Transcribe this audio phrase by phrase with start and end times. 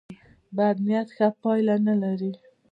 [0.57, 2.31] بد نیت ښه پایله نه لري.